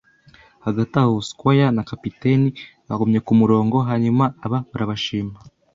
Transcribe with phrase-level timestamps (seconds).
[0.65, 2.47] Hagati aho, squire na capitaine
[2.87, 5.35] bagumye kumurongo, hanyuma aba barashima